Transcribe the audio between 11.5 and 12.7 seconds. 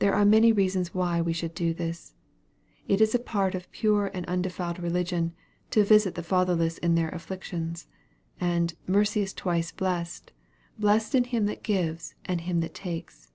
gives, and him